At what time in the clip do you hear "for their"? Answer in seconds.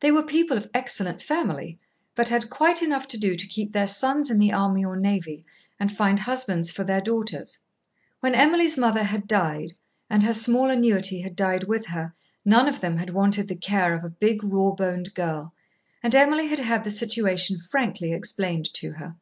6.70-7.00